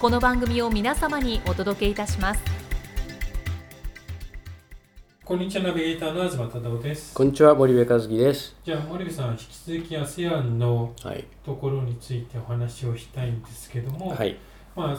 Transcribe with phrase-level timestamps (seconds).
[0.00, 2.40] この番組を皆様にお届けいたします
[5.24, 8.56] こんにちはナビゲーターの東忠夫ですこんにちは森部和樹です。
[8.64, 11.24] じゃあ森部さん引き続き ASEAN のはい。
[11.44, 14.36] ところについてお話をしたいんですけども、はい。
[14.74, 14.98] ま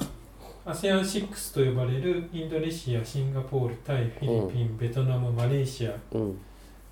[0.66, 6.38] あ ASEAN6 と呼ばれるインドネシア、シンガポール、タイ、フィリピン、ベトナム、マレーシアっうん。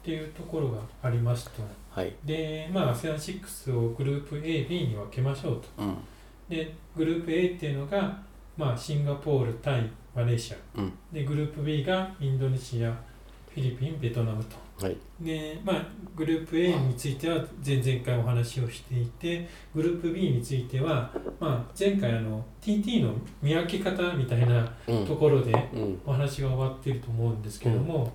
[0.03, 2.13] ていうところがありますとはい。
[2.25, 5.95] で、まあ ASEAN6 をグループ A、B に分けましょうとうん。
[6.49, 8.17] でグループ A っていうのが、
[8.57, 10.93] まあ、シンガポール、タイ、マレーシアうん。
[11.13, 14.97] でグループ B がインドネシア、フィリピン、ベトナムとはい。
[15.21, 25.05] で、まあ、グループ A については前々回お話をしていてグループ B については、まあ、前回あの TT の見分け方みたいなうん。
[25.05, 26.01] ところでうん。
[26.05, 28.11] お話が終わっていると思うんですけども、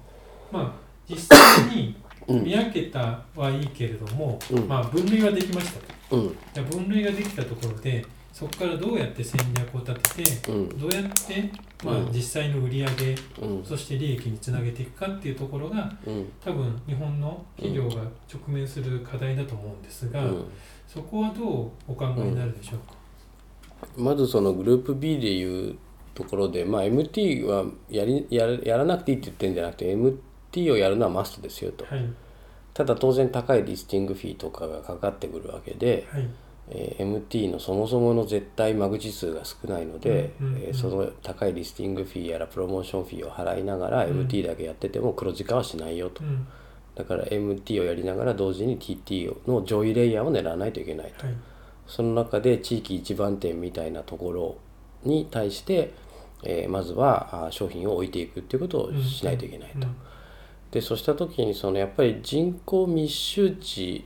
[0.51, 2.45] まあ実際にうん。
[2.45, 6.71] 見分けたはいいけれども、うんまあ、分類はできましたとうん。
[6.71, 8.05] 分類ができたところで
[8.35, 10.69] そこからどうやって戦略を立ててうん。
[10.77, 11.49] どうやって、
[11.85, 13.65] まあう、ん実際の売り上げうん。
[13.65, 16.33] そして利益につなげていくかっていうところがうん。
[16.45, 20.45] 多分日本の企業が直面する課題だと思うんですが、うん。
[20.89, 22.97] そこはどうお考えになるでしょうか、
[23.97, 25.77] まずそのグループ B でいう
[26.13, 31.85] ところで、まあ MT はやりやらやらなくていいって言ってるんじゃなくて MT をやるのはマストですよと。
[31.85, 32.05] はい
[32.75, 36.29] ただ当然高いリスティングフィーとかがかかってくるわけで、はい
[36.71, 46.27] えー MT のそもそもの絶対間口数が少ないので、えーその高いリスティングフィーやらプロモーションフィーを払いながらうん MT だけやってても黒字化はしないよとう。
[46.27, 46.47] ん
[46.95, 51.27] だから MT をやりながら同時に TT の上位レイヤーを狙わないといけないと。
[51.27, 51.37] はい
[51.87, 54.57] その中で地域一番店みたいなところ
[55.03, 55.93] に対して、
[56.43, 59.87] えーまずはあ商品を置いていくっていうことをしないといけないと。
[59.87, 59.97] うん
[60.71, 64.05] でそうした時にそのやっぱり人口密集地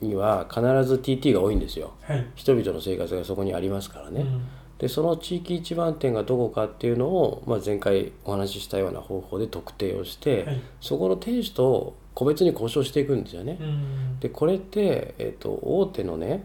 [0.00, 1.92] には必ず TT が多いんですよ。
[2.02, 2.26] はい。
[2.34, 4.22] 人々の生活がそこにありますからね。
[4.22, 4.46] うん。
[4.78, 10.60] でその地域一番店がどこかっていうのを、まあ、前回お話ししたような方法で特定をして、はい。
[10.80, 13.58] そこの店主と個別に交渉していくんですよね。
[13.60, 14.20] うん。
[14.20, 16.44] でこれって、えっと大手のね、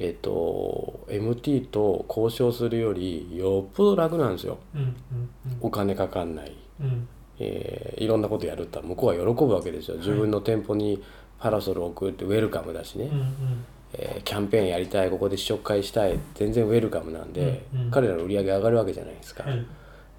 [0.00, 4.58] えっと MT と交渉するよりよっぽど楽なんですよ。
[4.74, 4.96] うんうん
[5.60, 7.08] お金かかんない、うん。
[7.38, 9.96] えーいろんなことやるって向こうは喜ぶわけですよ。
[9.98, 11.02] 自分の店舗に
[11.40, 13.64] パラソルを置くってウェルカムだしね、うんうん。
[13.94, 17.90] えーキャンペーンやりたいここで試食会したい全然ウェルカムなんで、うんうん。
[17.90, 19.44] 彼らの売り上げ上がるわけじゃないですか。
[19.44, 19.66] はい。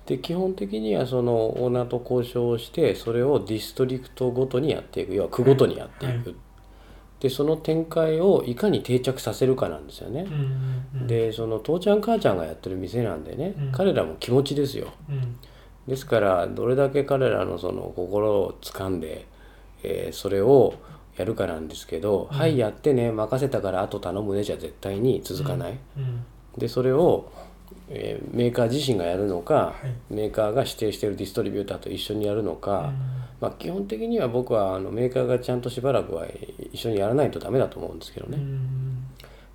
[0.08, 5.14] で基本的にはそのオーナーと交渉をしてそれをディストリクトごとにやっていく。
[5.14, 6.36] 要は区ごとにやっていく、は
[7.20, 10.22] でその展開をいかに定着させるかなんですよね。
[10.22, 11.08] う、んうんうん。
[11.08, 13.72] でその父ちゃん母ちゃんがやってる店なんでね、うん。
[13.72, 14.88] 彼らも気持ちですよ。
[15.08, 15.38] うん。
[15.88, 19.28] ですからどれだけ彼らのその心を掴んで、
[19.84, 20.74] えーそれを
[21.22, 22.38] やるかなんですけど「うん。
[22.38, 26.24] はいやってね任せたからあと頼むね」じゃ絶対に続かない、うん。
[26.58, 27.32] でそれを、
[27.90, 29.74] えーメーカー自身がやるのか、は
[30.10, 30.14] い。
[30.14, 32.94] メーカーが指定しているディストリビューターと一緒にやるのか、
[33.40, 36.26] まあ、基本的には僕はあのメーカーがちゃんとしばらくは
[36.72, 38.38] 一緒にやらないとダメだと思うんですけどね。
[38.38, 39.06] ん。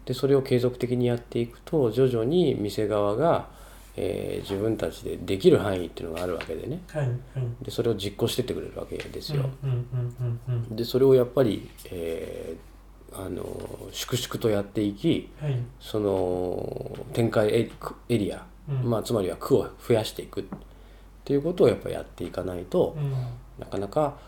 [0.05, 3.49] でそれを継続的にやっていくと徐々に店側が、
[3.97, 6.81] えー自分たちでできる範囲っていうのがあるわけでね。
[6.89, 7.15] はいはい。
[7.63, 9.49] でそれを実行してってくれるわけですよ。
[9.65, 12.77] うんうんうんうんでそれをやっぱり、えー
[13.19, 13.47] あの
[13.93, 15.59] 粛々とやっていきはい。
[15.81, 17.71] その展開エ
[18.11, 18.91] エリア、うん。
[18.91, 20.45] まあ、つまりは区を増やしていくっ
[21.25, 23.13] ていうことをやっぱりやっていかないと、うん。
[23.59, 24.19] なかなか、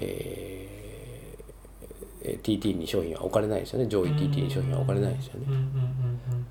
[0.00, 3.86] えーえー TT に商品は置かれないですよね。
[3.88, 5.46] 上位 TT に商品は置かれないですよね。
[5.48, 5.60] うんうん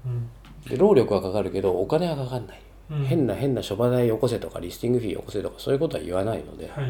[0.05, 0.29] うん。
[0.69, 6.85] で労力はかかるけどお金はかかんない、変な変な諸場代よこせとかリスティングフィーよこせとかそういうことは言わないので、はい。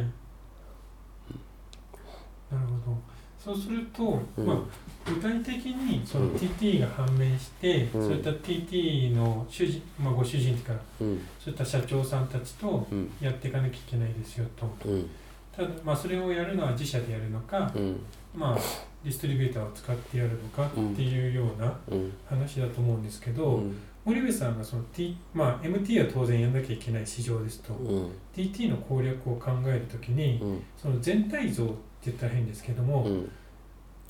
[2.52, 2.98] なるほど。
[3.40, 4.46] そうすると、うん。
[4.46, 4.58] まあ、
[5.06, 6.32] 具体的にそのうん。
[6.36, 8.08] TT が判明して、うん。
[8.08, 11.28] そういった TT の主人、まあ、ご主人というかうん。
[11.40, 13.12] そういった社長さんたちとうん。
[13.22, 14.68] やっていかなきゃいけないですよと。
[14.86, 15.10] うん。
[15.56, 18.00] ただ、まあ、それをやるのは自社でやるのか、うん。
[18.36, 18.58] まあ、
[19.04, 22.12] ディストリビューターを使ってやるのかっていうようなうん。
[22.28, 23.62] 話だと思うんですけど、
[24.06, 28.12] うん森部さんがその、T まあ、MT は当然やんなきゃいけない市場ですと、うん。
[28.36, 30.64] TT の攻略を考えるときに、うん。
[30.78, 31.74] その全体像って
[32.06, 33.32] 言ったら変ですけども、うん。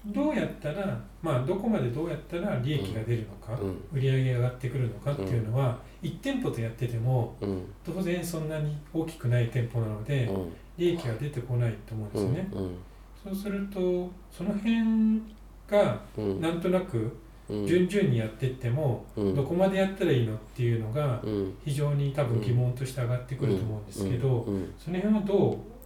[0.07, 3.69] どうやったら、まあ、どこまでどうやったら利益が出るのか、うん。
[3.93, 7.63] 売り上げが上がってくるのかっていうのは、1店舗とやっててもうん。
[7.85, 10.53] 当然そんなに大きくない店舗なので、うん。
[10.77, 12.49] 利益が出てこないと思うんですよね。
[12.51, 12.75] うん。
[13.23, 15.21] そうするとその辺
[15.69, 16.41] がうん。
[16.41, 17.11] なんとなくうん
[17.49, 19.35] 順々にやっていっても、うん。
[19.35, 21.57] どこまでやったらいいのっていうのがうん。
[21.63, 24.45] 非常に多分疑問として上がってくると思うんですけど、
[24.79, 25.37] その辺はどう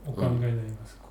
[0.10, 1.04] お考えになりますか、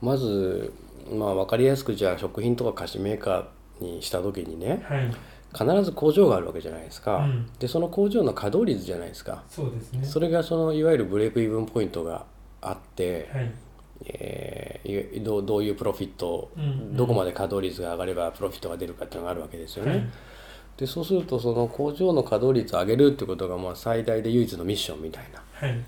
[0.00, 0.72] まず
[1.12, 5.12] まあ分かりやすくじゃあ食品とか菓子メーカーにした時にねはい、
[5.52, 7.50] 必ず工場があるわけじゃないですか、うん。
[7.58, 9.44] でその工場の稼働率じゃないですか。
[9.48, 10.04] そうですね。
[10.04, 12.24] それがそのいわゆるブレイクイブンポイントが
[12.60, 13.52] あって、はい、
[14.06, 19.90] えーいどうどういうプロフィットうんうんどこまで稼働率が上がればプロフィットが出るかっていうのがあるわけですよね。
[19.90, 20.04] はい
[20.76, 25.42] でそうするとその工場の稼働率を上げるってことがまあ最大で唯一のミッションみたいな。
[25.52, 25.78] はい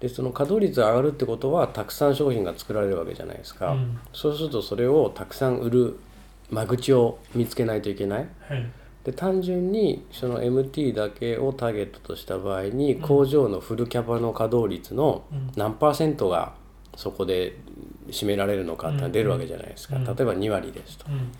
[0.00, 3.72] でその稼働率が上がるってことはたくさん商品が作られるわけじゃないですか。
[3.72, 6.00] うんそうするとそれをたくさん売る
[6.50, 8.28] 間口を見つけないといけない。
[8.48, 8.66] はい
[9.04, 16.54] で単純にその MT だけをターゲットとした場合にうん工場のフルキャパの稼働率のうん何パーセントが
[17.00, 17.56] そこで
[18.08, 20.04] 占められるのかって出るわけじゃないですか、うん。
[20.04, 21.06] 例えば2割ですと。
[21.08, 21.32] うん。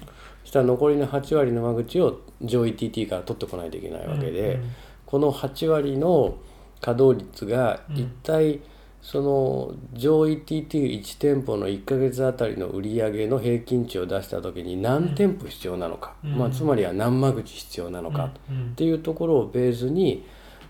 [0.42, 4.70] そしたら残りの8割の間口を上位 TT から取ってこないといけないわけで、うん
[5.10, 6.38] この8割の
[6.80, 7.96] 稼働率がうん。
[7.96, 8.60] 一体
[9.02, 16.38] その上位 TT1 店舗の1ヶ月あたりの売り上げの平均値を出した時に何店舗必要なのか、うん。
[16.38, 18.70] まあ、つまりは何間口必要なのかうん。
[18.70, 20.24] っていうところをベースに、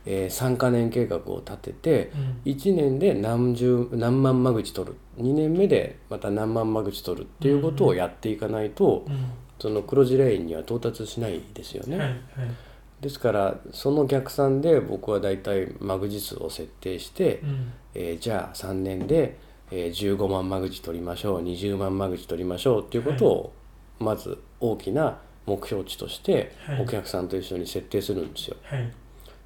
[0.07, 2.13] え3か年計画を立てて
[2.45, 2.53] うん。
[2.53, 4.97] 1年で何十何万間口取る。
[5.19, 9.27] 2年目でまた何万間口取るっていうことをやっていかないと、うん。
[9.59, 11.99] その黒字レインには到達しないですよね。
[11.99, 12.19] はいはい。
[13.01, 17.73] ですからその逆算で僕はだいたい間口数を設定して、うん。
[17.95, 19.39] えーじゃあ3年で、
[19.71, 23.53] えー15万間口取りましょう20万間口取りましょうっていうことを
[23.99, 26.83] まず大きな目標値としてはい。
[26.83, 28.57] お客さんと一緒に設定するんですよ。
[28.63, 28.91] はい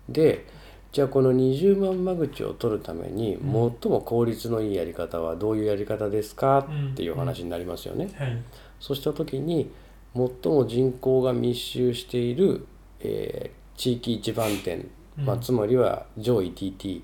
[0.09, 0.47] で
[0.93, 3.73] じゃあこの20万間口を取るためにうん。
[3.83, 6.67] 最も効率のいいやり方はどういうやり方ですか？
[6.69, 8.11] うんっていう話になりますよね。
[8.17, 8.39] はい。
[8.79, 9.71] そうした時に
[10.15, 12.67] 最も人口が密集している、
[13.01, 17.03] えー地域一番店、まあ、うんつまりは上位 TT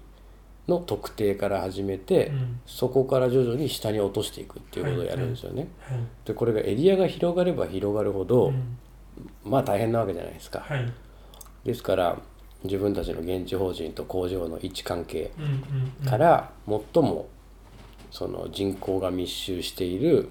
[0.69, 2.61] の特定から始めて、うん。
[2.65, 5.67] そこから徐々に下に落としていくっていうことをやるんですよね。
[5.81, 5.99] はい。
[6.25, 8.79] でこれがエリアが広がれば広がるほど、うん。
[9.45, 10.61] まあ大変なわけじゃないですか。
[10.61, 10.93] はい。
[11.65, 12.17] ですから
[12.65, 15.31] 自分たちの現地法人と工場の位置関係
[16.07, 17.29] から最も
[18.11, 20.31] その人口が密集している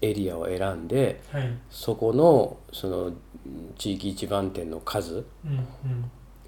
[0.00, 1.58] エリアを選んではい。
[1.70, 3.12] そこのその
[3.76, 5.24] 地域一番店の数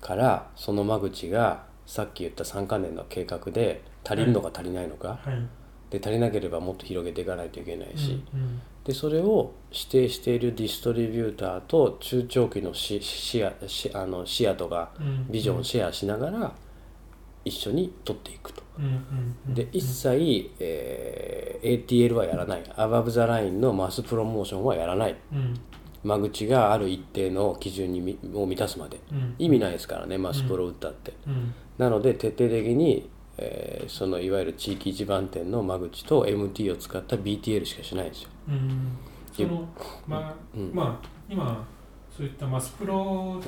[0.00, 5.48] からその間口がさっき言った3か年の計画で足りるのか足りないのか、はい。
[5.90, 14.92] で足りなければもっと広げていかないといけないし、うんでそれを指定しているディストリビューターと中長期のシシアシあのシアとか
[15.28, 16.52] ビジョンをシェアしながら
[17.44, 18.62] 一緒に取っていくと。
[19.48, 22.62] で一切、えー ATL はやらない。
[22.76, 25.16] アバブ・ザ・ラインのマスプロモーションはやらない。
[25.32, 25.54] うん。
[26.02, 28.98] 間口がある一定の基準にみを満たすまで。
[29.12, 29.34] うん。
[29.38, 31.54] 意味ないですからねマスプロ打ったって、うん。
[31.78, 33.10] なので徹底的に、
[33.42, 38.28] えーそのいわゆる地域一番店の間口と MT を使った BTL しかしないんですよ。
[38.48, 38.96] うん。
[39.32, 39.66] その
[40.06, 40.70] まあうん。
[40.74, 41.66] まあ今
[42.16, 43.40] そういったマスプロ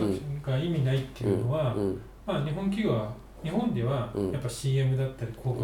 [0.42, 2.00] が意味ないっていうのは、うん。
[2.26, 3.12] まあ日本企業は
[3.44, 4.30] 日本ではうん。
[4.32, 5.62] やっぱ CM だったり広告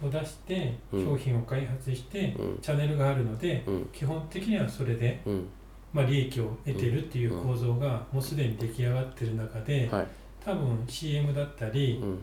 [0.00, 0.06] うん。
[0.06, 1.04] を出してうん。
[1.04, 2.58] 商品を開発してうん。
[2.62, 3.86] チャンネルがあるのでうん。
[3.92, 5.46] 基本的にはそれでうん。
[5.92, 10.06] まあ利益を得てるっていう構造がもうすでに出来上がってる中ではい。
[10.44, 12.18] 多分 CM だったりうん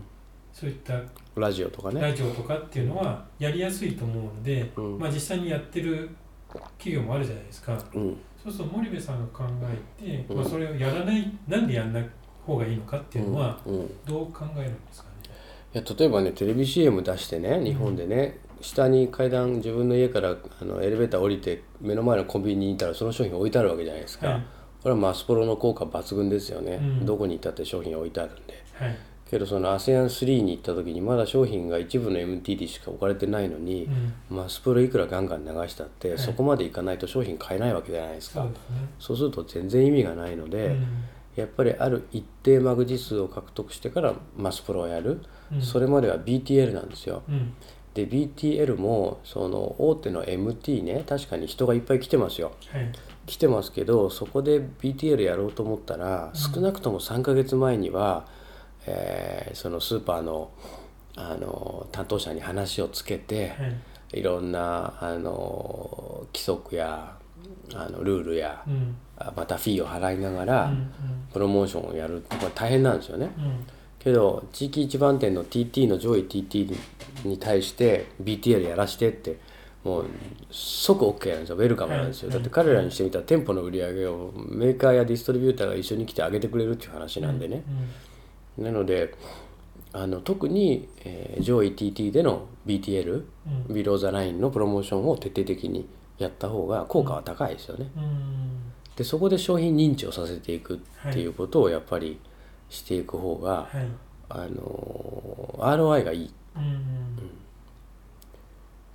[0.51, 0.99] そういった
[1.35, 2.01] ラジオとかね。
[2.01, 4.99] ラジオとかっていうのはやりやすいと思うのでうん。
[4.99, 6.09] まあ実際にやってる
[6.77, 7.73] 企業もあるじゃないですか。
[7.93, 8.17] うん。
[8.43, 9.45] そうすると森部さんが考
[9.99, 10.37] えてうん。
[10.37, 12.09] まあそれをやらないなんでやんない
[12.45, 13.59] 方がいいのかっていうのは
[14.05, 15.29] どう考えるんですかね？
[15.75, 24.45] いや例えばねテレビ CM 出してね日本でね、下に階段自分の家からあのエレベーター降りて目の前のコンビニにいたらその商品置いてあるわけじゃないですか、はい。
[24.81, 27.05] これはマスプロの効果抜群ですよね、うん。
[27.05, 28.63] どこにいたって商品置いてあるんで。
[28.73, 28.97] はい
[29.29, 33.85] けどその ASEAN3 に行った時にまだ商品が一部の MT でしか置かれてないのに、
[34.29, 34.37] うん。
[34.37, 38.41] マスプロいくらガンガン流したって、はいそこまでいかないと商品買えないわけじゃないですか。
[38.41, 38.65] そうですね。
[38.99, 40.87] そうすると全然意味がないので、うん。
[41.35, 45.21] やっぱりある一定マグジ数を獲得してからマスプロをやる、
[45.51, 45.61] うん。
[45.61, 47.21] それまでは BTL なんですよ。
[47.29, 47.53] うん。
[47.93, 52.53] で BTL もその大手の MT ね確かに人がいっぱい来てますよ。
[52.71, 52.91] はい。
[53.25, 58.25] 来てますけどそこで BTL やろうと思ったら、少なくとも3ヶ月前には、
[58.85, 60.51] えーそのスーパーの
[61.15, 63.67] あの担当者に話をつけて、は
[64.13, 64.19] い。
[64.19, 67.15] いろんなあの規則や
[67.75, 68.95] あのルールや、うん。
[69.17, 70.91] あまたフィーを払いながら、うん
[71.31, 73.31] プロモーションをやるこれ大変なんですよね。
[73.37, 73.43] うん。
[73.45, 73.65] うん
[73.99, 76.73] けど地域一番店の TT の上位 TT
[77.25, 79.37] に対して BTL やらしてって
[79.83, 80.05] もう
[80.49, 81.57] 即 OK なんですよ。
[81.57, 82.37] ウェルカムなんですよ、はい。
[82.37, 87.63] だって彼らにしてみたら店舗の売り上げをメーカーやディストリビューターが一緒に来て上げてくれるっていう話なんでね、
[88.59, 89.13] なので
[89.91, 93.23] あの特に、えー上位 TT での BTL、
[93.69, 93.73] うん。
[93.73, 95.87] ビローザラインのプロモーションを徹底的に
[96.17, 97.89] やった方が効果は高いですよね。
[97.95, 98.03] うん。
[98.03, 98.39] うん
[98.95, 100.75] でそこで商品認知をさせていく
[101.07, 102.19] っていうことをやっぱり
[102.69, 103.87] していく方が、はい。
[104.27, 106.33] あの ROI がいい。
[106.57, 106.79] うんうん。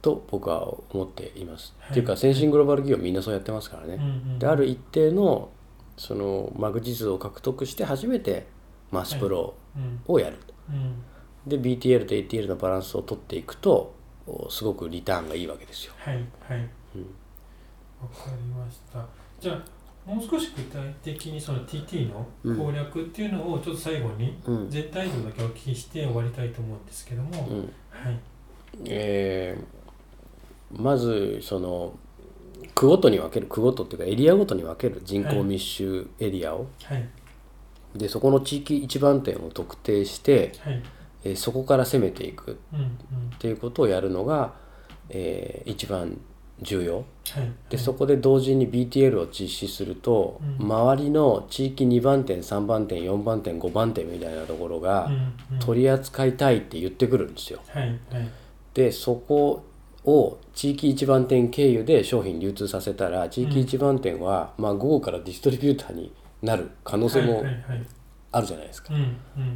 [0.02, 1.74] と僕は思っています。
[1.78, 1.90] はい。
[1.92, 3.94] っていうか先進グローバル企業みんなそうやってますからね。
[3.94, 5.48] うんうんである一定の
[5.96, 8.46] そのマグジ数を獲得して初めて
[8.94, 10.00] マスプロうん。
[10.06, 10.36] をやる。
[10.70, 11.02] うん。
[11.46, 13.94] で BTL と ATL のバランスを取っていくと
[14.26, 15.92] おすごくリターンがいいわけですよ。
[15.98, 16.20] はいは
[16.56, 16.58] い。
[16.96, 17.06] うん
[18.00, 19.04] わかりました。
[19.40, 24.70] じゃあもう少し具体的にその TT の攻略っていうのをちょっと最後にうん。
[24.70, 27.72] 全体像だけお聞きして終わりたいと思うんですけども、うん。
[27.90, 28.18] はい。
[28.86, 29.64] えー
[30.76, 31.96] まずその
[32.74, 37.08] 区ごとに分ける区ごとっていうかエリアごとに分ける人口密集エリアを、はい
[37.94, 40.82] でそこの地域一番点を特定して、はい。
[41.24, 42.88] えーそこから攻めていくっうんうん。
[43.38, 44.52] ていうことをやるのが、
[45.08, 46.18] えー一番
[46.60, 46.98] 重要。
[46.98, 47.04] はい。
[47.70, 50.66] でそこで同時に BTL を実施すると、うん。
[50.66, 55.58] 周りの地域2番店3番店4番店5番店みたいなところが、うんうん。
[55.60, 57.60] 取り扱いたいって言ってくるんですよ。
[57.68, 58.28] はいはい。
[58.74, 59.64] でそこ
[60.04, 66.12] を地域一番店経由で商品流通させたら地域一番店は、まあ、午後からディストリビューターに
[66.44, 67.86] なる可能性もはいはいはい。
[68.32, 68.92] あるじゃないですか。
[68.92, 69.00] うん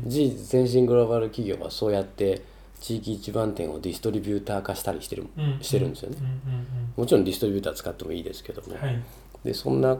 [0.05, 0.09] うん。
[0.11, 2.43] 事実先進グローバル企業はそうやって
[2.81, 6.17] 地域一番店をディストリビューター化したりしてる,、うんしてるんですよね。
[6.21, 7.01] う。
[7.01, 9.01] んもちろんディストリビューター使ってもいいですけども、うんはい。
[9.45, 9.99] でそんな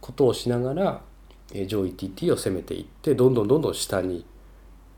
[0.00, 1.00] ことをしながら、
[1.54, 4.24] えー上位 TT を攻めていってどんどんどんどん下に、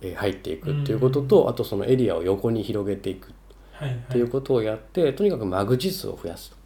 [0.01, 3.33] えー入っていくっていうことと、あとそのエリアを横に広げていく
[3.73, 3.99] はいはい。
[3.99, 6.57] っていうことをやって、とにかくマグジ数を増やすと。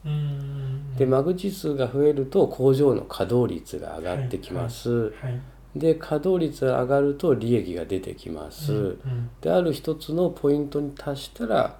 [0.97, 5.11] でマグジ数が増えると工場の稼働率が上がってきます。
[5.21, 5.41] はい
[5.77, 8.73] で稼働率が上がると利益が出てきます。
[8.73, 11.77] うんうんである一つのポイントに達したら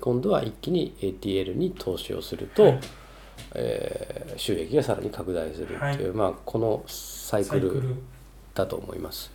[0.00, 2.80] 今度は一気に ATL に投資をすると、はい
[3.54, 7.94] えー収益がさらに拡大するっていう、まあ、このサイクル
[8.54, 9.30] だと思います。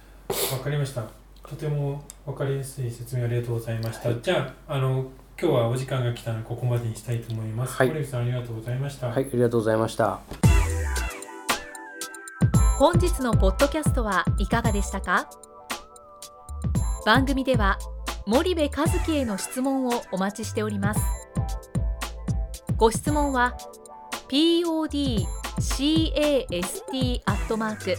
[0.52, 1.04] わかりました。
[1.48, 4.10] とてもわかりやすい説明ありがとうございました。
[4.10, 5.06] はいじゃあ、あの
[5.38, 7.76] 今日はお時間が来たのでここまでにしたいと思います。
[7.76, 9.08] はい堀口さんありがとうございました。
[9.08, 10.22] はい、ありがとうございました。
[12.80, 15.30] 本日のポッドキャストはいかがでしたか？
[17.06, 17.78] 番組では
[18.26, 18.72] 森部一
[19.06, 21.02] 樹への質問をお待ちしております
[22.78, 23.58] ご質問は
[24.30, 24.96] podcast
[27.26, 27.96] アットマーク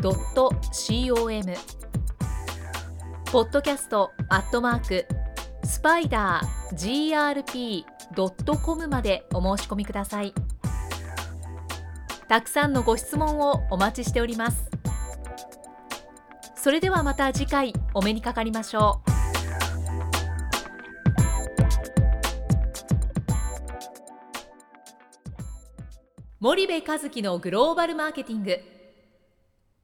[0.00, 1.54] spider.com
[3.32, 5.06] ポッドキャストアットマーク
[5.64, 10.32] スパイダー grp.com までお申し込みください。
[12.28, 14.70] たくさんのご質問をお待ちしております。
[16.54, 19.10] それではまた次回お目にかかりましょう。
[26.38, 28.75] 森部一樹のグローバルマーケティング。